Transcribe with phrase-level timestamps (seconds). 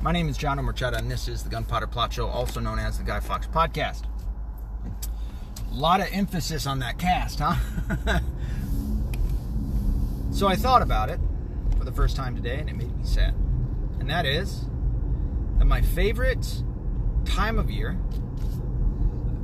[0.00, 2.98] My name is John Omerchetta, and this is the Gunpowder Plot Show, also known as
[2.98, 4.04] the Guy Fawkes Podcast.
[5.72, 7.56] A lot of emphasis on that cast, huh?
[10.30, 11.18] so I thought about it
[11.76, 13.34] for the first time today, and it made me sad.
[13.98, 14.66] And that is
[15.58, 16.62] that my favorite
[17.24, 17.98] time of year,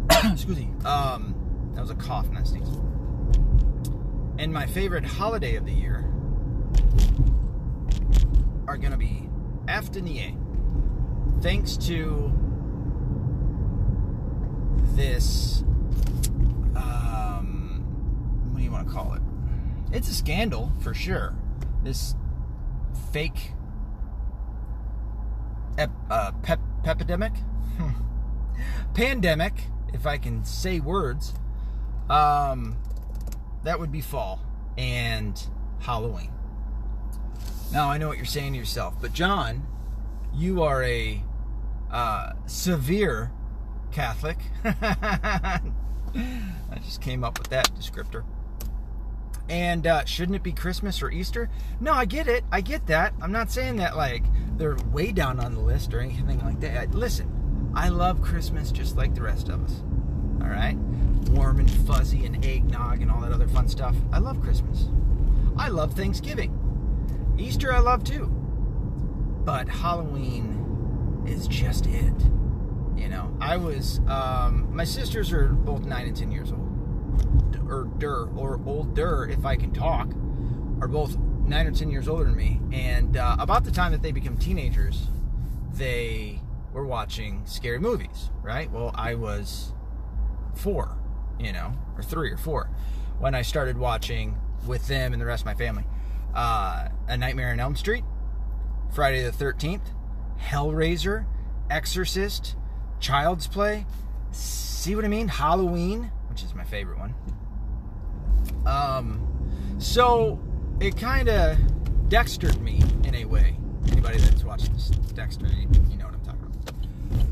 [0.11, 1.35] excuse me, um,
[1.75, 2.69] that was a cough, not sneeze.
[4.39, 6.09] And my favorite holiday of the year
[8.69, 9.29] are going to be
[9.67, 10.21] after the
[11.41, 12.33] thanks to
[14.95, 15.63] this
[16.77, 17.85] um,
[18.51, 19.23] what do you want to call it?
[19.93, 21.35] It's a scandal for sure.
[21.83, 22.15] This
[23.13, 23.53] fake
[25.79, 27.33] ep, uh, pep, epidemic
[28.95, 29.53] pandemic
[29.93, 31.35] if i can say words.
[32.11, 32.77] Um,
[33.63, 34.41] that would be fall
[34.77, 35.41] and
[35.81, 36.31] halloween.
[37.73, 39.67] Now I know what you're saying to yourself, but John,
[40.37, 41.23] you are a
[41.91, 43.31] uh, severe
[43.93, 44.39] Catholic.
[44.65, 45.61] I
[46.83, 48.25] just came up with that descriptor.
[49.49, 51.51] And uh, shouldn't it be Christmas or Easter?
[51.81, 52.45] No, I get it.
[52.51, 53.13] I get that.
[53.21, 54.25] I'm not saying that like
[54.57, 56.95] they're way down on the list or anything like that.
[56.95, 59.83] Listen, I love Christmas just like the rest of us.
[60.41, 60.77] All right?
[61.31, 63.95] Warm and fuzzy and eggnog and all that other fun stuff.
[64.13, 64.89] I love Christmas.
[65.57, 66.59] I love Thanksgiving.
[67.39, 68.44] Easter I love too.
[69.45, 72.15] But Halloween is just it.
[72.97, 76.61] You know, I was, um, my sisters are both 9 and 10 years old.
[77.69, 80.09] Or der, or older if I can talk,
[80.81, 82.61] are both 9 or 10 years older than me.
[82.73, 85.09] And uh, about the time that they become teenagers,
[85.73, 86.41] they
[86.73, 88.71] were watching scary movies, right?
[88.71, 89.73] Well, I was
[90.55, 90.97] four,
[91.39, 92.71] you know, or three or four
[93.19, 95.85] when I started watching with them and the rest of my family
[96.35, 98.05] uh, A Nightmare on Elm Street,
[98.95, 99.81] Friday the 13th,
[100.41, 101.27] Hellraiser,
[101.69, 102.55] Exorcist,
[103.01, 103.87] Child's Play.
[104.31, 105.27] See what I mean?
[105.27, 107.15] Halloween, which is my favorite one.
[108.65, 110.41] Um, so
[110.81, 111.59] it kind of
[112.09, 113.57] Dextered me in a way.
[113.91, 116.53] Anybody that's watched this Dexter, you, know what I'm talking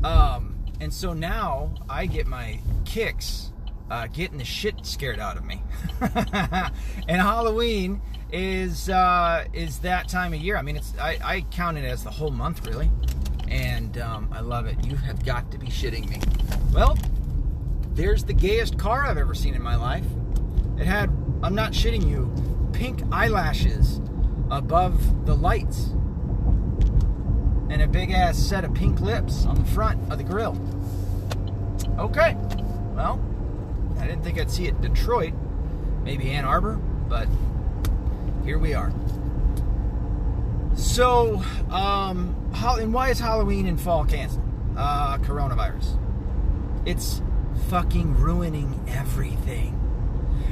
[0.01, 0.35] about.
[0.35, 3.53] Um, and so now I get my kicks
[3.89, 5.61] uh, getting the shit scared out of me.
[6.01, 8.01] and Halloween
[8.33, 10.57] is uh, is that time of year.
[10.57, 12.89] I mean, it's I, I count it as the whole month really,
[13.47, 14.83] and um, I love it.
[14.83, 16.19] You have got to be shitting me.
[16.73, 16.97] Well,
[17.93, 20.05] there's the gayest car I've ever seen in my life.
[20.79, 21.11] It had
[21.43, 22.33] I'm not shitting you,
[22.73, 24.01] pink eyelashes
[24.49, 25.91] above the lights,
[27.69, 30.59] and a big ass set of pink lips on the front of the grill.
[31.99, 32.35] Okay,
[32.95, 33.23] well,
[33.99, 35.33] I didn't think I'd see it Detroit,
[36.03, 36.77] maybe Ann Arbor,
[37.07, 37.27] but
[38.43, 38.91] here we are.
[40.75, 44.43] So, um, and why is Halloween and fall canceled?
[44.75, 45.99] Uh, coronavirus.
[46.85, 47.21] It's
[47.69, 49.79] fucking ruining everything.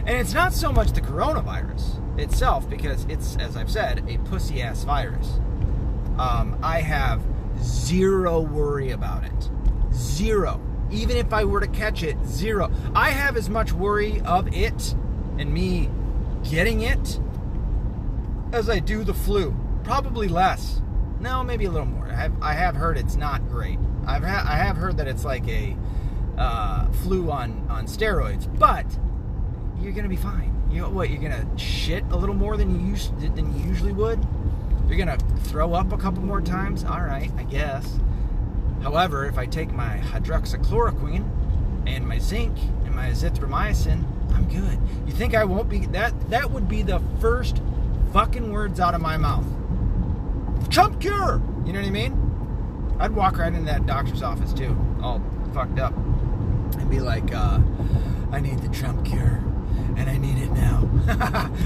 [0.05, 4.61] And it's not so much the coronavirus itself, because it's, as I've said, a pussy
[4.61, 5.39] ass virus.
[6.17, 7.21] Um, I have
[7.59, 9.49] zero worry about it.
[9.93, 10.61] Zero.
[10.91, 12.71] Even if I were to catch it, zero.
[12.93, 14.95] I have as much worry of it
[15.37, 15.89] and me
[16.43, 17.19] getting it
[18.51, 19.55] as I do the flu.
[19.83, 20.81] Probably less.
[21.19, 22.07] No, maybe a little more.
[22.07, 23.79] I have, I have heard it's not great.
[24.05, 25.77] I've ha- I have heard that it's like a
[26.37, 28.85] uh, flu on, on steroids, but
[29.79, 30.51] you're gonna be fine.
[30.71, 31.09] You know what?
[31.09, 34.25] You're gonna shit a little more than you used than you usually would.
[34.87, 36.83] You're gonna throw up a couple more times.
[36.83, 37.99] All right, I guess.
[38.81, 44.79] However, if I take my hydroxychloroquine and my zinc and my azithromycin, I'm good.
[45.05, 46.29] You think I won't be that?
[46.29, 47.61] That would be the first
[48.13, 49.45] fucking words out of my mouth.
[50.69, 51.41] Trump cure!
[51.65, 52.95] You know what I mean?
[52.99, 55.21] I'd walk right into that doctor's office too, all
[55.53, 57.59] fucked up, and be like, uh,
[58.31, 59.43] I need the Trump cure,
[59.97, 60.81] and I need it now.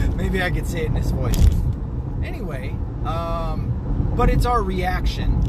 [0.16, 1.48] Maybe I could say it in his voice.
[2.24, 2.70] Anyway,
[3.06, 5.42] um, but it's our reaction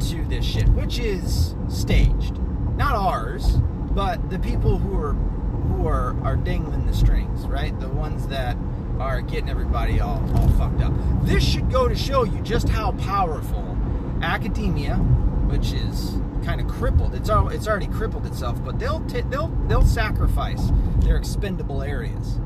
[0.00, 2.38] to this shit, which is staged.
[2.76, 3.56] Not ours,
[3.92, 7.78] but the people who are who are, are dangling the strings, right?
[7.80, 8.56] The ones that
[8.98, 10.92] are getting everybody all, all fucked up.
[11.22, 13.76] This should go to show you just how powerful
[14.22, 17.14] academia, which is kind of crippled.
[17.14, 22.38] It's all, it's already crippled itself, but they'll they'll they'll sacrifice their expendable areas.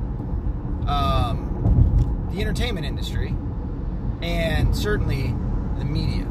[0.87, 3.35] Um, the entertainment industry,
[4.23, 5.35] and certainly
[5.79, 6.27] the media,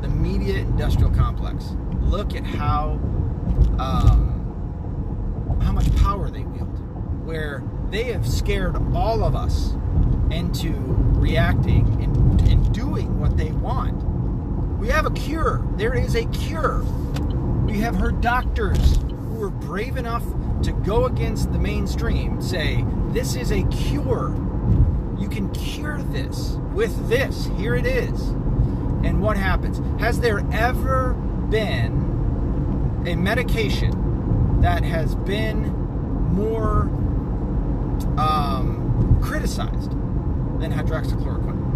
[0.00, 1.76] the media industrial complex.
[2.00, 2.98] Look at how
[3.78, 6.78] um, how much power they wield.
[7.26, 9.72] Where they have scared all of us
[10.30, 10.72] into
[11.18, 13.94] reacting and, and doing what they want.
[14.78, 15.66] We have a cure.
[15.76, 16.82] There is a cure.
[17.64, 20.24] We have heard doctors who were brave enough
[20.62, 24.30] to go against the mainstream say, this is a cure.
[25.18, 27.50] You can cure this with this.
[27.58, 28.28] Here it is.
[29.02, 29.80] And what happens?
[30.00, 31.14] Has there ever
[31.50, 35.72] been a medication that has been
[36.32, 36.88] more
[38.18, 39.90] um, criticized
[40.60, 41.70] than hydroxychloroquine?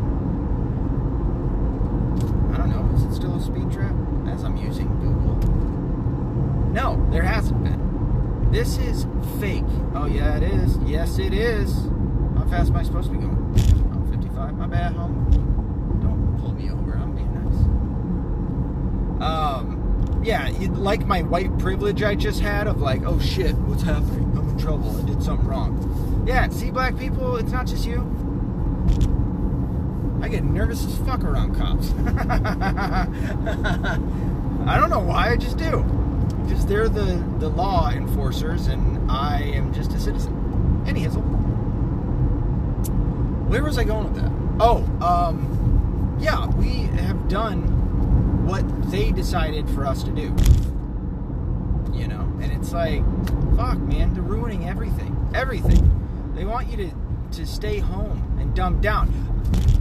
[2.52, 2.96] I don't know.
[2.96, 3.94] Is it still a speed trap?
[4.26, 5.34] As I'm using Google.
[6.72, 8.50] No, there hasn't been.
[8.50, 9.06] This is
[9.40, 9.64] fake.
[9.94, 10.76] Oh, yeah, it is.
[10.84, 11.74] Yes, it is.
[12.36, 13.36] How fast am I supposed to be going?
[13.94, 14.56] Oh, 55.
[14.56, 15.30] My bad, home.
[16.00, 16.96] Don't pull me over.
[16.96, 19.20] I'm being nice.
[19.22, 24.36] Um, yeah, like my white privilege I just had of like, oh shit, what's happening?
[24.36, 24.96] I'm in trouble.
[24.96, 25.93] I did something wrong.
[26.26, 28.00] Yeah, see, black people, it's not just you.
[30.22, 31.90] I get nervous as fuck around cops.
[34.66, 35.82] I don't know why, I just do.
[36.46, 40.82] Because they're the, the law enforcers and I am just a citizen.
[40.86, 41.22] Any hizzle.
[43.48, 44.32] Where was I going with that?
[44.60, 50.34] Oh, um, yeah, we have done what they decided for us to do.
[51.92, 52.22] You know?
[52.40, 53.02] And it's like,
[53.56, 55.14] fuck, man, they're ruining everything.
[55.34, 55.90] Everything.
[56.34, 56.90] They want you to,
[57.38, 59.12] to stay home and dumb down.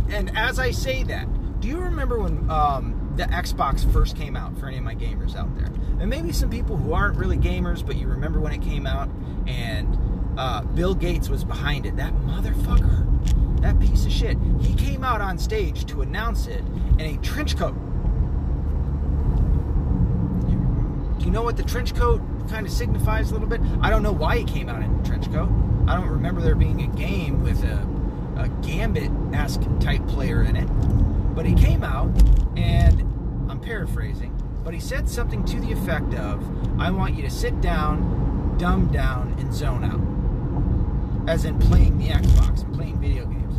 [0.09, 1.27] And as I say that,
[1.59, 5.35] do you remember when um, the Xbox first came out for any of my gamers
[5.35, 5.71] out there?
[6.00, 9.09] And maybe some people who aren't really gamers, but you remember when it came out
[9.47, 9.97] and
[10.38, 11.95] uh, Bill Gates was behind it.
[11.95, 14.38] That motherfucker, that piece of shit.
[14.61, 16.63] He came out on stage to announce it
[17.00, 17.75] in a trench coat.
[21.17, 23.61] Do you know what the trench coat kind of signifies a little bit?
[23.81, 25.50] I don't know why he came out in a trench coat.
[25.88, 27.85] I don't remember there being a game with a,
[28.38, 30.68] a Gambit-esque type player in it.
[31.35, 32.09] But he came out,
[32.56, 33.01] and
[33.50, 36.41] I'm paraphrasing, but he said something to the effect of,
[36.80, 41.30] I want you to sit down, dumb down, and zone out.
[41.30, 43.56] As in playing the Xbox and playing video games.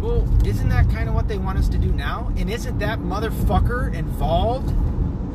[0.00, 2.32] Well, isn't that kind of what they want us to do now?
[2.36, 4.74] And isn't that motherfucker involved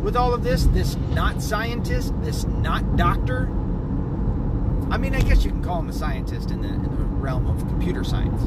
[0.02, 0.66] with all of this?
[0.66, 3.50] This not scientist, this not doctor?
[4.94, 7.48] I mean, I guess you can call him a scientist in the, in the realm
[7.48, 8.44] of computer science.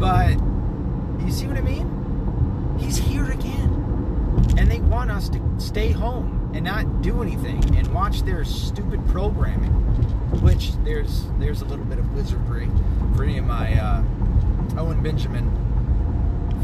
[0.00, 0.32] But,
[1.24, 2.76] you see what I mean?
[2.80, 4.56] He's here again.
[4.58, 9.06] And they want us to stay home and not do anything and watch their stupid
[9.06, 9.70] programming.
[10.40, 12.68] Which there's there's a little bit of wizardry
[13.14, 14.02] for any of my uh,
[14.78, 15.48] Owen Benjamin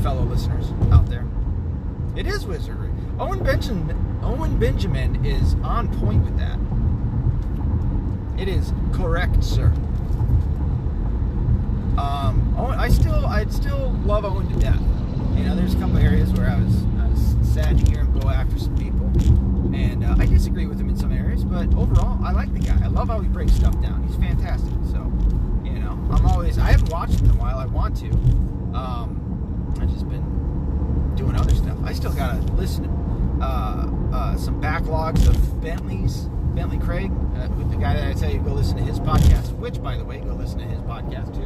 [0.02, 1.24] fellow listeners out there.
[2.16, 2.90] It is wizardry.
[3.20, 6.58] Owen Benjamin Owen Benjamin is on point with that.
[8.38, 9.72] It is correct, sir.
[11.96, 14.80] Um, I still I still love Owen to death.
[15.36, 18.18] You know, there's a couple areas where I was I was sad to hear him
[18.18, 19.06] go after some people,
[19.74, 21.44] and uh, I disagree with him in some areas.
[21.44, 22.78] But overall, I like the guy.
[22.84, 24.06] I love how he breaks stuff down.
[24.06, 24.72] He's fantastic.
[24.90, 25.10] So,
[25.64, 27.58] you know, I'm always I haven't watched him in a while.
[27.58, 28.10] I want to.
[28.76, 31.78] Um, I've just been doing other stuff.
[31.84, 37.76] I still gotta listen to uh, uh, some backlogs of Bentley's Bentley Craig, uh, the
[37.76, 39.52] guy that I tell you go listen to his podcast.
[39.58, 41.44] Which, by the way, go listen to his podcast too.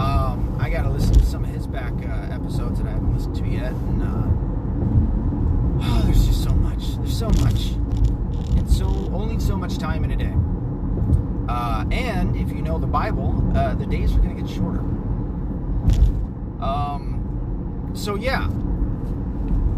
[0.00, 3.14] Um, I got to listen to some of his back uh, episodes that I haven't
[3.14, 4.06] listened to yet, and uh,
[5.82, 6.96] oh, there's just so much.
[6.98, 7.72] There's so much,
[8.56, 10.34] and so only so much time in a day.
[11.48, 14.78] Uh, and if you know the Bible, uh, the days are going to get shorter.
[16.64, 18.46] Um, so yeah,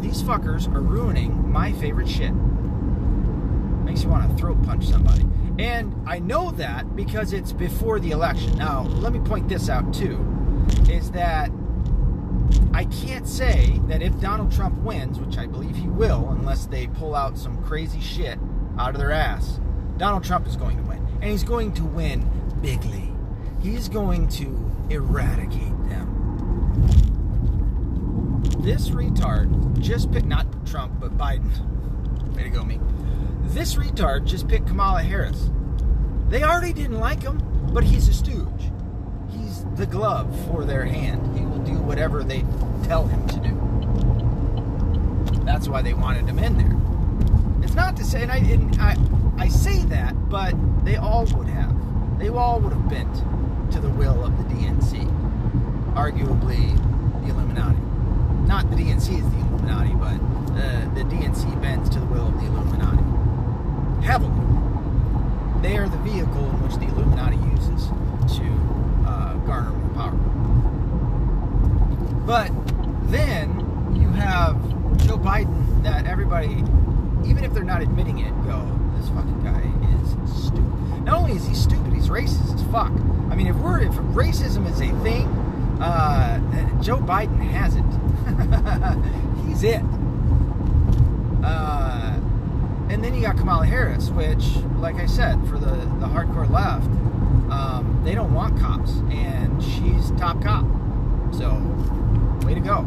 [0.01, 2.35] these fuckers are ruining my favorite shit.
[3.95, 5.25] Makes you want to throat punch somebody.
[5.61, 8.59] And I know that because it's before the election.
[8.59, 10.19] Now, let me point this out too
[10.91, 11.53] is that
[12.73, 16.89] I can't say that if Donald Trump wins, which I believe he will, unless they
[16.89, 18.37] pull out some crazy shit
[18.81, 19.61] out of their ass,
[19.97, 20.99] Donald Trump is going to win.
[21.23, 22.29] And he's going to win
[22.63, 23.13] bigly.
[23.63, 26.83] He's going to eradicate them.
[28.59, 31.53] This retard just picked, not Trump, but Biden.
[32.35, 32.81] Way to go, me
[33.55, 35.49] this retard just picked Kamala Harris.
[36.29, 37.41] They already didn't like him,
[37.73, 38.49] but he's a stooge.
[39.31, 41.39] He's the glove for their hand.
[41.39, 42.45] He will do whatever they
[42.83, 43.55] tell him to do.
[45.45, 47.65] That's why they wanted him in there.
[47.65, 48.97] It's not to say, and I, and I,
[49.39, 52.19] I say that, but they all would have.
[52.19, 53.15] They all would have bent
[53.73, 55.07] to the will of the DNC.
[55.95, 56.75] Arguably,
[57.23, 57.79] the Illuminati.
[58.49, 60.21] Not the DNC is the Illuminati, but
[60.59, 63.24] uh, the DNC bends to the will of the Illuminati
[64.05, 64.33] heavily.
[65.63, 67.89] They are the vehicle in which the Illuminati uses
[68.37, 68.45] to
[69.09, 70.13] uh, garner more power.
[72.27, 72.51] But
[73.11, 74.61] then you have
[75.07, 76.63] Joe Biden that everybody,
[77.29, 78.61] even if they're not admitting it, go,
[78.97, 81.05] this fucking guy is stupid.
[81.05, 82.93] Not only is he stupid, he's racist as fuck.
[83.31, 85.29] I mean, if we're if racism is a thing,
[85.81, 86.41] uh,
[86.83, 87.85] Joe Biden has it.
[89.47, 89.83] he's it.
[91.43, 92.21] Uh,
[92.95, 96.87] and then you got Kamala Harris, which, like I said, for the, the hardcore left,
[97.51, 100.65] um, they don't want cops, and she's top cop.
[101.35, 101.57] So,
[102.47, 102.83] way to go.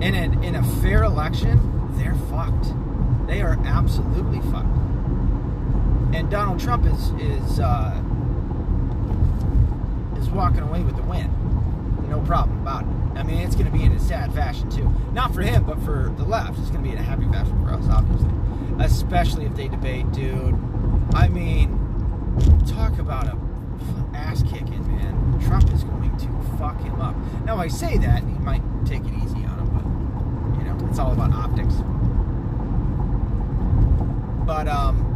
[0.00, 1.60] In a, in a fair election,
[1.98, 2.72] they're fucked.
[3.26, 4.78] They are absolutely fucked.
[6.14, 8.00] And Donald Trump is is uh,
[10.16, 11.28] is walking away with the win.
[12.08, 13.18] No problem about it.
[13.18, 14.90] I mean, it's going to be in a sad fashion too.
[15.12, 16.58] Not for him, but for the left.
[16.60, 18.30] It's going to be in a happy fashion for us, obviously.
[18.80, 20.58] Especially if they debate, dude.
[21.14, 21.78] I mean,
[22.66, 23.36] talk about a
[24.14, 25.40] ass kicking, man.
[25.46, 26.28] Trump is going to
[26.58, 27.14] fuck him up.
[27.44, 29.84] Now, I say that, he might take it easy on him, but,
[30.58, 31.74] you know, it's all about optics.
[34.46, 35.10] But, um,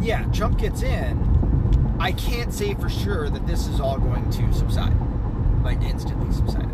[0.00, 1.96] yeah, Trump gets in.
[1.98, 4.94] I can't say for sure that this is all going to subside,
[5.62, 6.68] like instantly subside,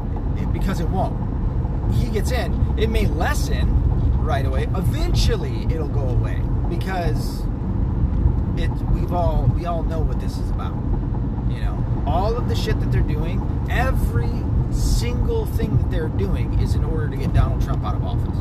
[0.52, 1.94] because it won't.
[1.94, 3.79] He gets in, it may lessen
[4.30, 4.68] right away.
[4.76, 7.40] Eventually, it'll go away because
[8.56, 8.70] it.
[8.94, 10.72] We've all we all know what this is about.
[11.50, 13.36] You know, all of the shit that they're doing,
[13.68, 14.30] every
[14.70, 18.38] single thing that they're doing is in order to get Donald Trump out of office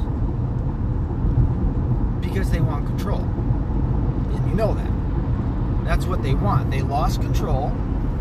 [2.21, 4.91] because they want control, and you know that.
[5.85, 6.69] That's what they want.
[6.69, 7.75] They lost control.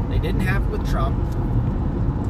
[0.09, 1.19] They didn't have it with Trump.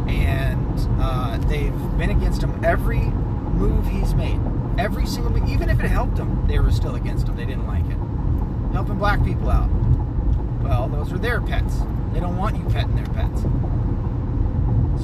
[0.08, 4.40] And uh, they've been against him every move he's made.
[4.78, 5.36] Every single.
[5.48, 7.36] Even if it helped them, they were still against them.
[7.36, 7.98] They didn't like it.
[8.72, 9.68] Helping black people out.
[10.62, 11.78] Well, those are their pets.
[12.12, 13.42] They don't want you petting their pets.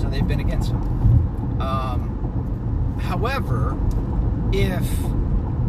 [0.01, 1.61] So they've been against him.
[1.61, 3.77] Um, however,
[4.53, 4.85] if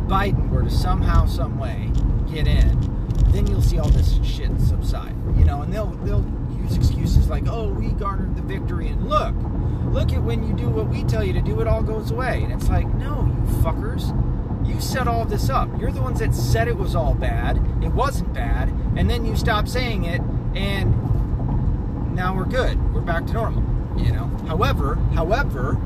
[0.08, 1.92] Biden were to somehow, some way
[2.32, 2.95] get in,
[3.36, 5.14] then you'll see all this shit subside.
[5.38, 6.26] You know, and they'll they'll
[6.58, 9.36] use excuses like, "Oh, we garnered the victory," and look,
[9.92, 12.44] look at when you do what we tell you to do, it all goes away.
[12.44, 14.12] And it's like, no, you fuckers,
[14.68, 15.70] you set all this up.
[15.80, 17.58] You're the ones that said it was all bad.
[17.84, 20.22] It wasn't bad, and then you stop saying it,
[20.56, 22.94] and now we're good.
[22.94, 23.64] We're back to normal.
[23.98, 24.26] You know.
[24.48, 25.78] However, however,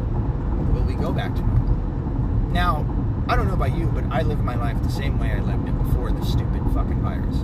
[0.74, 1.60] will we go back to normal?
[2.52, 2.99] Now,
[3.30, 5.70] I don't know about you, but I live my life the same way I lived
[5.70, 7.38] it before this stupid fucking virus.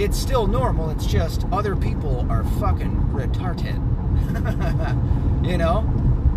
[0.00, 3.76] It's still normal, it's just other people are fucking retarded.
[5.46, 5.80] you know?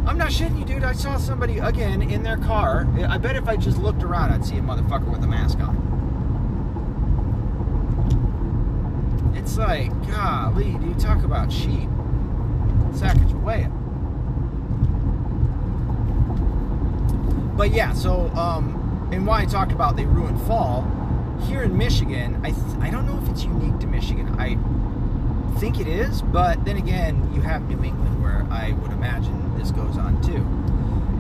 [0.06, 0.84] I'm not shitting you, dude.
[0.84, 2.86] I saw somebody, again, in their car.
[3.08, 5.78] I bet if I just looked around, I'd see a motherfucker with a mask on.
[9.38, 11.88] It's like, golly, do you talk about sheep?
[12.92, 13.79] Sacagawea.
[17.60, 20.90] But yeah, so um, and why I talked about they ruined fall
[21.42, 22.40] here in Michigan.
[22.42, 24.34] I th- I don't know if it's unique to Michigan.
[24.40, 24.58] I
[25.60, 29.72] think it is, but then again, you have New England where I would imagine this
[29.72, 30.48] goes on too.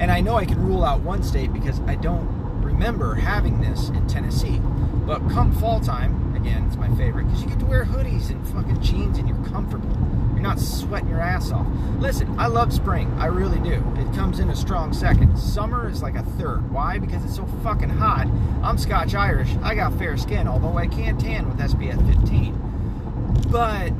[0.01, 2.29] And I know I can rule out one state because I don't
[2.61, 4.61] remember having this in Tennessee.
[5.05, 8.47] But come fall time, again, it's my favorite because you get to wear hoodies and
[8.47, 9.89] fucking jeans and you're comfortable.
[10.31, 11.67] You're not sweating your ass off.
[11.99, 13.11] Listen, I love spring.
[13.19, 13.83] I really do.
[13.97, 15.37] It comes in a strong second.
[15.37, 16.71] Summer is like a third.
[16.71, 16.97] Why?
[16.97, 18.27] Because it's so fucking hot.
[18.63, 19.49] I'm Scotch Irish.
[19.61, 23.41] I got fair skin, although I can't tan with SPF 15.
[23.49, 23.91] But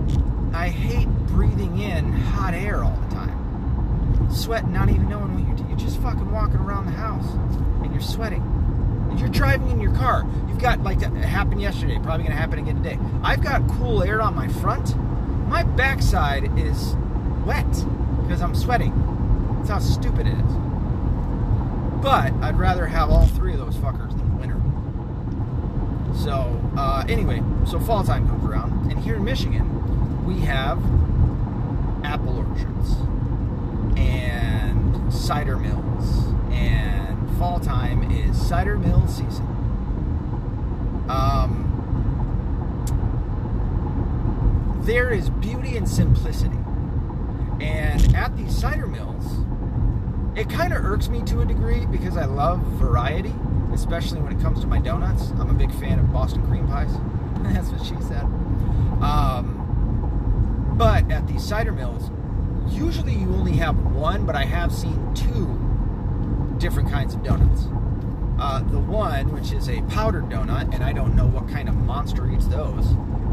[0.54, 4.30] I hate breathing in hot air all the time.
[4.32, 5.70] Sweating, not even knowing what you're doing.
[5.70, 7.28] You're just fucking walking around the house
[7.84, 8.44] and you're sweating.
[9.10, 10.26] And you're driving in your car.
[10.48, 13.00] You've got, like, it happened yesterday, probably gonna happen again today.
[13.24, 14.96] I've got cool air on my front
[15.50, 16.96] my backside is
[17.44, 17.66] wet
[18.22, 18.94] because I'm sweating.
[19.58, 20.54] That's how stupid it is.
[22.04, 24.62] But I'd rather have all three of those fuckers than winter.
[26.16, 30.78] So, uh, anyway, so fall time comes around, and here in Michigan, we have
[32.04, 32.96] apple orchards
[33.98, 36.99] and cider mills, and
[37.40, 39.46] fall time is cider mill season.
[41.08, 41.66] Um,
[44.84, 46.58] there is beauty and simplicity.
[47.62, 49.26] And at these cider mills,
[50.38, 53.34] it kind of irks me to a degree because I love variety,
[53.74, 55.30] especially when it comes to my donuts.
[55.40, 56.92] I'm a big fan of Boston cream pies.
[57.54, 58.24] That's what she said.
[59.02, 62.12] Um, but at these cider mills,
[62.68, 65.69] usually you only have one, but I have seen two
[66.60, 67.68] different kinds of donuts.
[68.40, 71.76] Uh, the one, which is a powdered donut, and I don't know what kind of
[71.76, 72.86] monster eats those.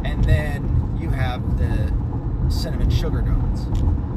[0.05, 1.93] And then you have the
[2.51, 3.65] cinnamon sugar donuts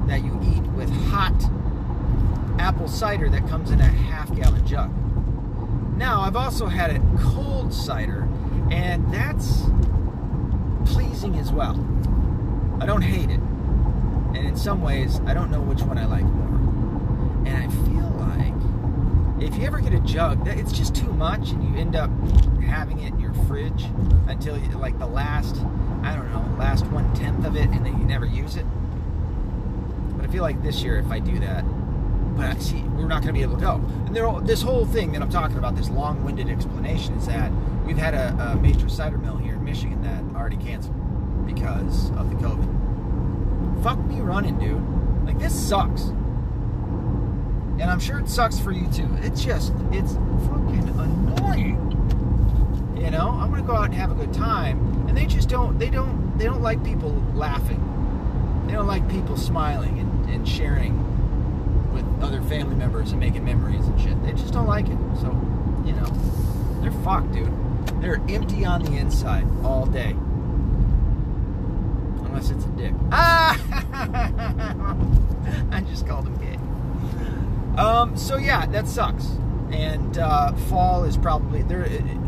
[0.07, 1.35] that you eat with hot
[2.59, 4.91] apple cider that comes in a half gallon jug.
[5.97, 8.27] Now, I've also had it cold cider,
[8.71, 9.63] and that's
[10.85, 11.75] pleasing as well.
[12.79, 13.39] I don't hate it.
[13.39, 17.47] And in some ways, I don't know which one I like more.
[17.47, 21.63] And I feel like if you ever get a jug, it's just too much, and
[21.63, 22.11] you end up
[22.61, 23.85] having it in your fridge
[24.27, 25.55] until you, like the last,
[26.03, 28.65] I don't know, last one tenth of it, and then you never use it.
[30.15, 31.63] But I feel like this year, if I do that,
[32.37, 33.75] but see, we're not going to be able to go.
[34.05, 37.51] And there, this whole thing that I'm talking about, this long-winded explanation, is that
[37.87, 40.95] we've had a, a major cider mill here in Michigan that already canceled
[41.47, 43.83] because of the COVID.
[43.83, 45.25] Fuck me running, dude.
[45.25, 46.11] Like this sucks.
[47.79, 49.07] And I'm sure it sucks for you too.
[49.21, 51.77] It's just, it's fucking annoying.
[52.97, 55.79] You know, I'm gonna go out and have a good time, and they just don't,
[55.79, 57.85] they don't, they don't like people laughing.
[58.67, 60.93] They don't like people smiling and, and sharing
[61.93, 64.21] with other family members and making memories and shit.
[64.23, 64.97] They just don't like it.
[65.21, 65.29] So,
[65.85, 66.05] you know,
[66.81, 67.51] they're fucked, dude.
[68.01, 70.11] They're empty on the inside all day.
[72.25, 72.93] Unless it's a dick.
[73.11, 73.57] Ah!
[75.71, 76.58] I just called him gay.
[77.79, 79.25] Um, so yeah, that sucks.
[79.71, 81.83] And uh, fall is probably there.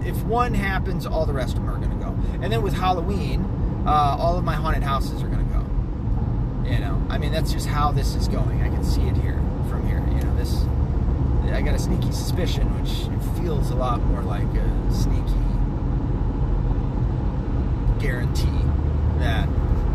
[0.05, 2.15] If one happens, all the rest of them are going to go.
[2.41, 3.43] And then with Halloween,
[3.85, 6.71] uh, all of my haunted houses are going to go.
[6.71, 8.61] You know, I mean, that's just how this is going.
[8.61, 9.99] I can see it here from here.
[10.07, 10.63] You know, this.
[11.53, 13.09] I got a sneaky suspicion, which
[13.41, 15.33] feels a lot more like a sneaky
[17.99, 18.47] guarantee
[19.19, 19.49] that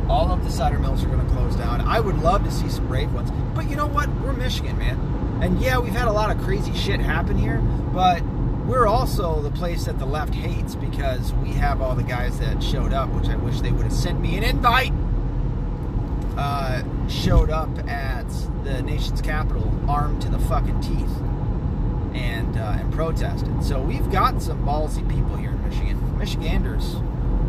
[0.08, 1.80] all of the cider mills are going to close down.
[1.80, 4.08] I would love to see some brave ones, but you know what?
[4.20, 4.98] We're Michigan, man,
[5.42, 7.58] and yeah, we've had a lot of crazy shit happen here,
[7.92, 8.22] but
[8.66, 12.62] we're also the place that the left hates because we have all the guys that
[12.62, 14.92] showed up, which I wish they would have sent me an invite.
[16.36, 18.28] Uh, showed up at
[18.64, 21.16] the nation's capital armed to the fucking teeth
[22.14, 23.64] and uh, and protested.
[23.64, 26.18] So we've got some ballsy people here in Michigan.
[26.18, 26.96] Michiganders,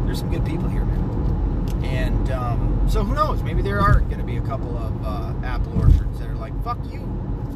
[0.06, 1.84] there's some good people here, man.
[1.84, 3.44] And um, so who knows?
[3.44, 6.54] Maybe there are going to be a couple of uh, apple orchards that are like,
[6.64, 7.02] "Fuck you,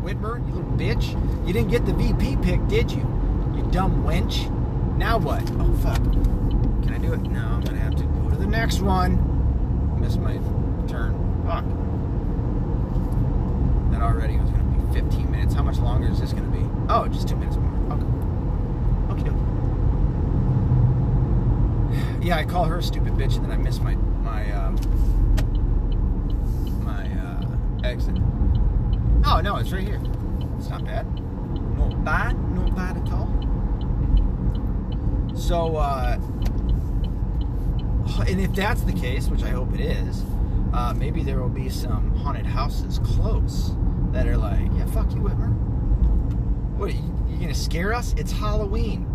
[0.04, 1.12] Whitmer, you little bitch!
[1.48, 3.02] You didn't get the VP pick, did you?
[3.56, 4.50] You dumb wench!
[4.98, 5.44] Now what?
[5.60, 6.02] Oh fuck!
[6.84, 7.22] Can I do it?
[7.22, 10.00] No, I'm gonna have to go to the next one.
[10.00, 10.38] Missed my
[10.88, 11.14] turn.
[11.46, 11.66] Fuck.
[13.92, 15.54] That already was going to be 15 minutes.
[15.54, 16.66] How much longer is this going to be?
[16.90, 17.72] Oh, just two minutes more.
[17.94, 18.06] Okay.
[19.12, 19.32] Okay,
[22.26, 24.76] Yeah, I call her a stupid bitch, and then I miss my my um,
[26.84, 28.16] my uh, exit.
[29.26, 30.02] Oh no, it's right here.
[30.58, 31.06] It's not bad.
[31.78, 32.56] Not bad.
[32.56, 33.30] Not bad at all.
[35.36, 36.18] So, uh,
[38.28, 40.24] and if that's the case, which I hope it is,
[40.74, 43.74] uh, maybe there will be some haunted houses close
[44.12, 45.52] that are like, yeah, fuck you, Whitmer.
[46.78, 48.14] What, are you, you gonna scare us?
[48.18, 49.08] It's Halloween.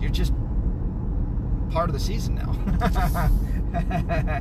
[0.00, 0.32] You're just
[1.70, 2.50] part of the season now.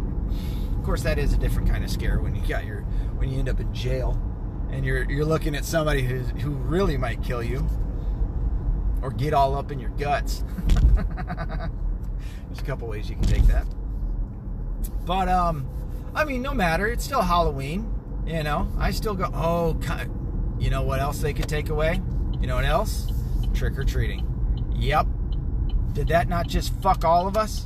[0.78, 2.86] of course, that is a different kind of scare when you got your
[3.18, 4.20] when you end up in jail
[4.72, 7.68] and you're you're looking at somebody who's who really might kill you
[9.02, 10.44] or get all up in your guts.
[10.96, 13.66] There's a couple ways you can take that.
[15.06, 15.68] But um,
[16.14, 16.88] I mean, no matter.
[16.88, 17.92] It's still Halloween.
[18.26, 19.30] You know, I still go.
[19.34, 19.80] Oh,
[20.60, 22.02] you know what else they could take away?
[22.40, 23.12] You know what else?
[23.54, 24.26] Trick or treating.
[24.76, 25.08] Yep.
[25.94, 27.66] Did that not just fuck all of us?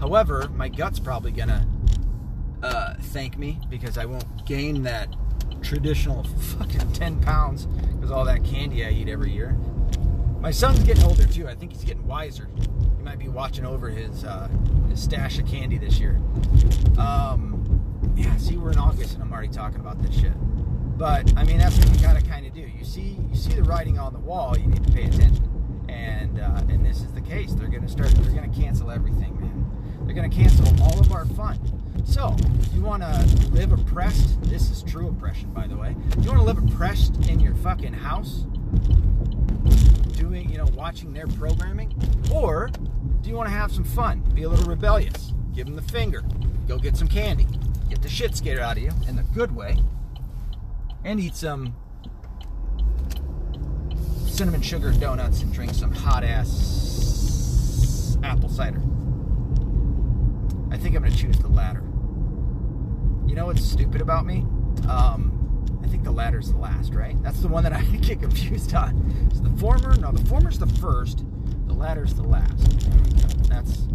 [0.00, 1.66] However, my gut's probably gonna
[2.62, 5.08] uh, thank me because I won't gain that
[5.62, 9.56] traditional fucking 10 pounds because all that candy I eat every year.
[10.40, 11.48] My son's getting older too.
[11.48, 12.48] I think he's getting wiser.
[12.96, 14.48] He might be watching over his uh,
[14.88, 16.20] his stash of candy this year.
[16.96, 20.32] Um, yeah, see, we're in August and I'm already talking about this shit.
[20.96, 22.60] But I mean, that's what you gotta kind of do.
[22.60, 24.56] You see, you see the writing on the wall.
[24.56, 25.44] You need to pay attention.
[25.88, 27.52] And uh, and this is the case.
[27.52, 28.10] They're gonna start.
[28.10, 29.66] They're gonna cancel everything, man.
[30.04, 31.58] They're gonna cancel all of our fun.
[32.08, 35.94] So, if you want to live oppressed, this is true oppression, by the way.
[36.16, 38.46] If you want to live oppressed in your fucking house,
[40.16, 41.94] doing, you know, watching their programming,
[42.32, 42.70] or
[43.20, 46.24] do you want to have some fun, be a little rebellious, give them the finger,
[46.66, 47.46] go get some candy,
[47.90, 49.76] get the shit scared out of you in the good way,
[51.04, 51.76] and eat some
[54.26, 58.80] cinnamon sugar donuts and drink some hot ass apple cider.
[60.70, 61.82] I think I'm going to choose the latter.
[63.28, 64.38] You know what's stupid about me?
[64.88, 65.34] Um,
[65.84, 67.20] I think the latter's the last, right?
[67.22, 68.96] That's the one that I get confused on.
[69.32, 69.94] Is the former?
[69.96, 71.24] No, the former's the first.
[71.66, 72.80] The latter's the last.
[72.80, 73.28] There we go.
[73.48, 73.86] That's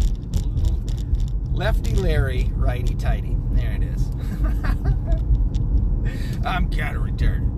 [1.51, 3.35] lefty Larry, righty tighty.
[3.51, 4.07] There it is.
[6.45, 7.49] I'm kind of retarded.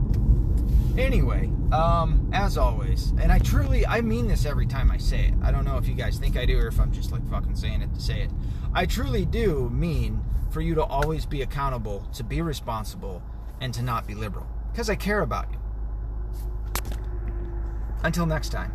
[0.98, 5.34] Anyway, um, as always, and I truly, I mean this every time I say it.
[5.44, 7.56] I don't know if you guys think I do or if I'm just like fucking
[7.56, 8.32] saying it to say it.
[8.74, 10.24] I truly do mean
[10.56, 13.22] for you to always be accountable, to be responsible,
[13.60, 14.48] and to not be liberal.
[14.72, 15.60] Because I care about you.
[18.04, 18.72] Until next time.